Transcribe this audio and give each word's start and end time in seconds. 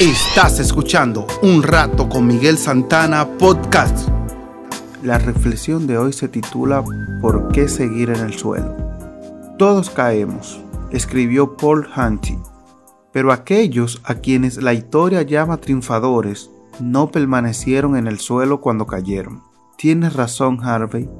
Estás 0.00 0.58
escuchando 0.60 1.26
Un 1.42 1.62
Rato 1.62 2.08
con 2.08 2.26
Miguel 2.26 2.56
Santana 2.56 3.36
Podcast. 3.36 4.08
La 5.02 5.18
reflexión 5.18 5.86
de 5.86 5.98
hoy 5.98 6.14
se 6.14 6.26
titula 6.26 6.82
¿Por 7.20 7.48
qué 7.52 7.68
seguir 7.68 8.08
en 8.08 8.20
el 8.20 8.32
suelo? 8.32 8.74
Todos 9.58 9.90
caemos, 9.90 10.58
escribió 10.90 11.54
Paul 11.54 11.86
Hanty, 11.94 12.38
pero 13.12 13.30
aquellos 13.30 14.00
a 14.04 14.14
quienes 14.14 14.62
la 14.62 14.72
historia 14.72 15.20
llama 15.20 15.58
triunfadores 15.58 16.50
no 16.80 17.10
permanecieron 17.10 17.94
en 17.94 18.06
el 18.06 18.20
suelo 18.20 18.62
cuando 18.62 18.86
cayeron. 18.86 19.42
Tienes 19.76 20.14
razón, 20.14 20.60
Harvey. 20.62 21.10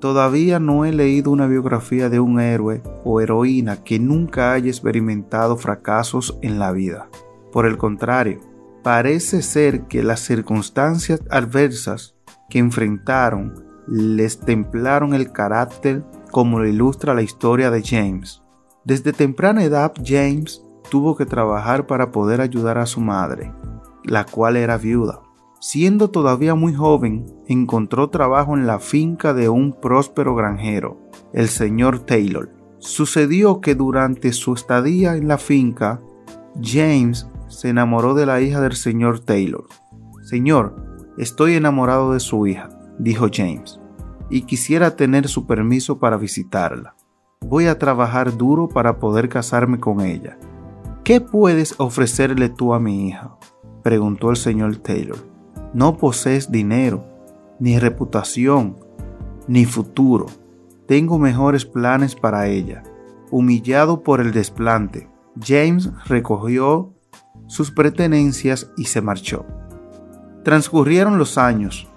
Todavía 0.00 0.58
no 0.58 0.86
he 0.86 0.92
leído 0.92 1.30
una 1.30 1.46
biografía 1.46 2.08
de 2.08 2.20
un 2.20 2.40
héroe 2.40 2.82
o 3.04 3.20
heroína 3.20 3.84
que 3.84 3.98
nunca 3.98 4.54
haya 4.54 4.70
experimentado 4.70 5.58
fracasos 5.58 6.38
en 6.40 6.58
la 6.58 6.72
vida. 6.72 7.10
Por 7.52 7.66
el 7.66 7.76
contrario, 7.78 8.40
parece 8.82 9.42
ser 9.42 9.86
que 9.86 10.02
las 10.02 10.20
circunstancias 10.20 11.20
adversas 11.30 12.14
que 12.48 12.58
enfrentaron 12.58 13.64
les 13.86 14.40
templaron 14.40 15.14
el 15.14 15.32
carácter 15.32 16.04
como 16.30 16.60
lo 16.60 16.68
ilustra 16.68 17.14
la 17.14 17.22
historia 17.22 17.70
de 17.70 17.82
James. 17.84 18.42
Desde 18.84 19.12
temprana 19.12 19.64
edad 19.64 19.92
James 20.04 20.62
tuvo 20.90 21.16
que 21.16 21.26
trabajar 21.26 21.86
para 21.86 22.10
poder 22.10 22.40
ayudar 22.40 22.78
a 22.78 22.86
su 22.86 23.00
madre, 23.00 23.52
la 24.04 24.24
cual 24.24 24.56
era 24.56 24.78
viuda. 24.78 25.20
Siendo 25.60 26.08
todavía 26.08 26.54
muy 26.54 26.72
joven, 26.72 27.26
encontró 27.46 28.08
trabajo 28.08 28.56
en 28.56 28.66
la 28.66 28.78
finca 28.78 29.34
de 29.34 29.48
un 29.48 29.78
próspero 29.78 30.34
granjero, 30.34 30.98
el 31.34 31.48
señor 31.48 32.00
Taylor. 32.00 32.50
Sucedió 32.78 33.60
que 33.60 33.74
durante 33.74 34.32
su 34.32 34.54
estadía 34.54 35.16
en 35.16 35.28
la 35.28 35.36
finca, 35.36 36.00
James 36.62 37.28
se 37.50 37.68
enamoró 37.68 38.14
de 38.14 38.24
la 38.24 38.40
hija 38.40 38.60
del 38.60 38.74
señor 38.74 39.20
Taylor. 39.20 39.66
Señor, 40.22 40.76
estoy 41.18 41.54
enamorado 41.54 42.12
de 42.12 42.20
su 42.20 42.46
hija, 42.46 42.70
dijo 42.98 43.26
James, 43.32 43.80
y 44.30 44.42
quisiera 44.42 44.96
tener 44.96 45.28
su 45.28 45.46
permiso 45.46 45.98
para 45.98 46.16
visitarla. 46.16 46.94
Voy 47.40 47.66
a 47.66 47.78
trabajar 47.78 48.36
duro 48.36 48.68
para 48.68 48.98
poder 48.98 49.28
casarme 49.28 49.80
con 49.80 50.00
ella. 50.00 50.38
¿Qué 51.04 51.20
puedes 51.20 51.74
ofrecerle 51.78 52.48
tú 52.48 52.72
a 52.72 52.80
mi 52.80 53.08
hija? 53.08 53.36
preguntó 53.82 54.30
el 54.30 54.36
señor 54.36 54.76
Taylor. 54.76 55.18
No 55.74 55.96
posees 55.96 56.52
dinero, 56.52 57.04
ni 57.58 57.78
reputación, 57.78 58.78
ni 59.48 59.64
futuro. 59.64 60.26
Tengo 60.86 61.18
mejores 61.18 61.64
planes 61.64 62.14
para 62.14 62.46
ella. 62.46 62.82
Humillado 63.30 64.02
por 64.02 64.20
el 64.20 64.32
desplante, 64.32 65.08
James 65.40 65.90
recogió 66.06 66.94
sus 67.50 67.72
pertenencias 67.72 68.70
y 68.76 68.84
se 68.84 69.02
marchó. 69.02 69.44
Transcurrieron 70.44 71.18
los 71.18 71.36
años. 71.36 71.88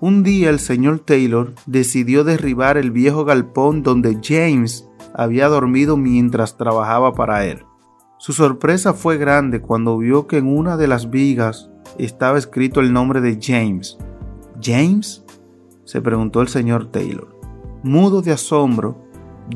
Un 0.00 0.22
día 0.22 0.50
el 0.50 0.58
señor 0.58 0.98
Taylor 0.98 1.54
decidió 1.64 2.24
derribar 2.24 2.76
el 2.76 2.90
viejo 2.90 3.24
galpón 3.24 3.82
donde 3.82 4.18
James 4.22 4.86
había 5.14 5.48
dormido 5.48 5.96
mientras 5.96 6.58
trabajaba 6.58 7.14
para 7.14 7.46
él. 7.46 7.64
Su 8.18 8.34
sorpresa 8.34 8.92
fue 8.92 9.16
grande 9.16 9.62
cuando 9.62 9.96
vio 9.96 10.26
que 10.26 10.36
en 10.36 10.46
una 10.46 10.76
de 10.76 10.88
las 10.88 11.08
vigas 11.08 11.70
estaba 11.96 12.36
escrito 12.36 12.80
el 12.80 12.92
nombre 12.92 13.22
de 13.22 13.38
James. 13.40 13.96
¿James? 14.62 15.24
se 15.84 16.02
preguntó 16.02 16.42
el 16.42 16.48
señor 16.48 16.90
Taylor. 16.90 17.34
Mudo 17.82 18.20
de 18.20 18.32
asombro, 18.32 19.02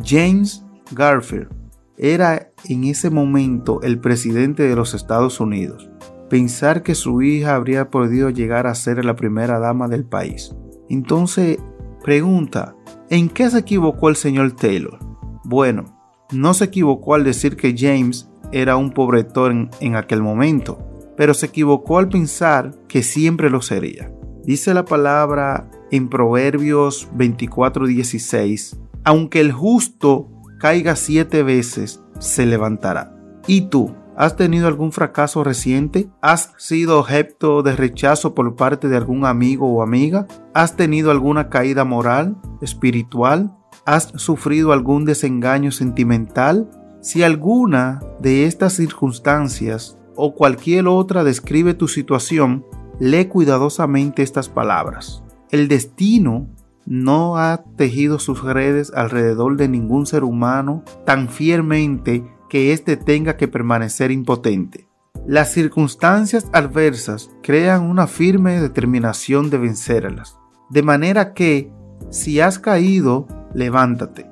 James 0.03 0.65
Garfield 0.93 1.51
era 1.99 2.52
en 2.69 2.85
ese 2.85 3.11
momento 3.11 3.81
el 3.83 3.99
presidente 3.99 4.63
de 4.65 4.77
los 4.77 4.95
Estados 4.95 5.41
Unidos. 5.41 5.91
Pensar 6.31 6.83
que 6.83 6.95
su 6.95 7.23
hija 7.23 7.55
habría 7.55 7.91
podido 7.91 8.31
llegar 8.31 8.67
a 8.67 8.75
ser 8.75 9.05
la 9.05 9.17
primera 9.17 9.59
dama 9.59 9.89
del 9.89 10.05
país. 10.05 10.55
Entonces, 10.89 11.59
pregunta, 12.03 12.75
¿en 13.11 13.29
qué 13.29 13.51
se 13.51 13.59
equivocó 13.59 14.09
el 14.09 14.17
señor 14.17 14.53
Taylor? 14.53 14.99
Bueno, 15.45 15.99
no 16.33 16.55
se 16.55 16.65
equivocó 16.65 17.15
al 17.15 17.25
decir 17.25 17.57
que 17.57 17.75
James 17.77 18.31
era 18.53 18.77
un 18.77 18.93
pobretón 18.93 19.71
en 19.81 19.97
aquel 19.97 20.23
momento, 20.23 20.79
pero 21.17 21.35
se 21.35 21.47
equivocó 21.47 21.99
al 21.99 22.09
pensar 22.09 22.75
que 22.89 23.03
siempre 23.03 23.51
lo 23.51 23.63
sería. 23.63 24.13
Dice 24.45 24.75
la 24.75 24.85
palabra 24.85 25.71
en 25.91 26.09
Proverbios 26.09 27.09
24:16, 27.17 28.79
aunque 29.05 29.41
el 29.41 29.53
justo 29.53 30.29
caiga 30.59 30.97
siete 30.97 31.43
veces, 31.43 32.02
se 32.23 32.47
levantará. 32.47 33.15
¿Y 33.47 33.63
tú? 33.63 33.95
¿Has 34.17 34.37
tenido 34.37 34.69
algún 34.69 34.93
fracaso 34.93 35.43
reciente? 35.43 36.09
¿Has 36.21 36.53
sido 36.59 36.99
objeto 37.01 37.63
de 37.63 37.75
rechazo 37.75 38.35
por 38.35 38.57
parte 38.57 38.89
de 38.89 38.97
algún 38.97 39.25
amigo 39.25 39.69
o 39.69 39.83
amiga? 39.83 40.27
¿Has 40.55 40.77
tenido 40.77 41.11
alguna 41.11 41.49
caída 41.49 41.85
moral, 41.85 42.37
espiritual? 42.61 43.57
¿Has 43.85 44.13
sufrido 44.17 44.73
algún 44.73 45.05
desengaño 45.05 45.73
sentimental? 45.73 46.71
Si 47.01 47.23
alguna 47.23 48.01
de 48.21 48.45
estas 48.45 48.75
circunstancias 48.75 49.99
o 50.15 50.35
cualquier 50.35 50.87
otra 50.87 51.25
describe 51.25 51.75
tu 51.75 51.89
situación, 51.89 52.65
lee 53.01 53.25
cuidadosamente 53.25 54.23
estas 54.23 54.49
palabras. 54.49 55.25
El 55.51 55.69
destino 55.69 56.49
no 56.87 57.39
ha 57.39 57.65
tejido 57.77 58.19
sus 58.19 58.43
redes 58.43 58.93
alrededor 58.95 59.57
de 59.57 59.69
ningún 59.69 60.07
ser 60.07 60.25
humano 60.25 60.83
tan 61.07 61.29
fielmente 61.29 62.25
que 62.49 62.73
éste 62.73 62.97
tenga 62.97 63.37
que 63.37 63.49
permanecer 63.49 64.11
impotente. 64.11 64.89
Las 65.27 65.53
circunstancias 65.53 66.49
adversas 66.53 67.31
crean 67.43 67.83
una 67.83 68.07
firme 68.07 68.61
determinación 68.61 69.51
de 69.51 69.59
vencerlas, 69.59 70.37
de 70.69 70.83
manera 70.83 71.33
que, 71.33 71.73
si 72.11 72.41
has 72.41 72.59
caído, 72.59 73.29
levántate. 73.55 74.27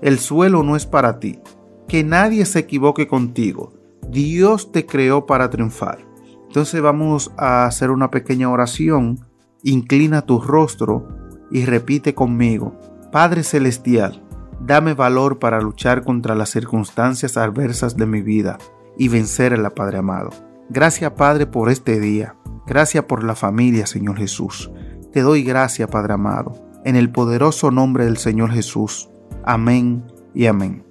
El 0.00 0.18
suelo 0.18 0.62
no 0.62 0.76
es 0.76 0.86
para 0.86 1.18
ti. 1.18 1.40
Que 1.88 2.04
nadie 2.04 2.44
se 2.44 2.60
equivoque 2.60 3.08
contigo. 3.08 3.72
Dios 4.08 4.70
te 4.70 4.86
creó 4.86 5.26
para 5.26 5.50
triunfar. 5.50 5.98
Entonces 6.46 6.80
vamos 6.80 7.32
a 7.36 7.64
hacer 7.64 7.90
una 7.90 8.10
pequeña 8.10 8.50
oración. 8.50 9.26
Inclina 9.62 10.22
tu 10.22 10.40
rostro 10.40 11.08
y 11.50 11.64
repite 11.64 12.14
conmigo, 12.14 12.74
Padre 13.12 13.42
Celestial, 13.42 14.22
dame 14.60 14.94
valor 14.94 15.38
para 15.38 15.60
luchar 15.60 16.04
contra 16.04 16.34
las 16.34 16.50
circunstancias 16.50 17.36
adversas 17.36 17.96
de 17.96 18.06
mi 18.06 18.22
vida 18.22 18.58
y 18.96 19.08
vencerla, 19.08 19.70
Padre 19.70 19.98
amado. 19.98 20.30
Gracias, 20.68 21.12
Padre, 21.12 21.46
por 21.46 21.70
este 21.70 21.98
día. 22.00 22.34
Gracias 22.66 23.04
por 23.04 23.24
la 23.24 23.34
familia, 23.34 23.86
Señor 23.86 24.18
Jesús. 24.18 24.70
Te 25.12 25.22
doy 25.22 25.42
gracias, 25.42 25.88
Padre 25.88 26.14
amado, 26.14 26.54
en 26.84 26.96
el 26.96 27.10
poderoso 27.10 27.70
nombre 27.70 28.04
del 28.04 28.18
Señor 28.18 28.50
Jesús. 28.50 29.08
Amén 29.44 30.04
y 30.34 30.46
amén. 30.46 30.84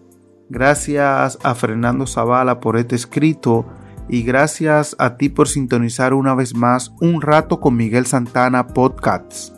Gracias 0.49 1.37
a 1.43 1.53
Fernando 1.55 2.07
Zavala 2.07 2.59
por 2.59 2.77
este 2.77 2.95
escrito 2.95 3.65
y 4.09 4.23
gracias 4.23 4.95
a 4.97 5.17
ti 5.17 5.29
por 5.29 5.47
sintonizar 5.49 6.13
una 6.13 6.33
vez 6.33 6.55
más 6.55 6.93
un 7.01 7.21
rato 7.21 7.59
con 7.59 7.75
Miguel 7.75 8.05
Santana 8.05 8.67
Podcasts. 8.67 9.56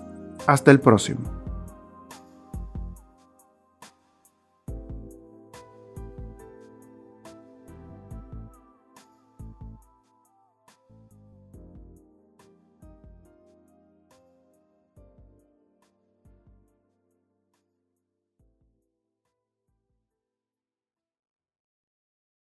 Hasta 0.50 0.72
el 0.72 0.80
próximo. 0.80 1.39